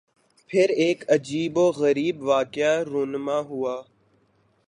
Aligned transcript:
پھر 0.49 0.69
ایک 0.75 1.03
عجیب 1.09 1.57
و 1.57 1.71
غریب 1.71 2.23
واقعہ 2.23 2.73
رُونما 2.83 3.39
ہوا 3.39 3.75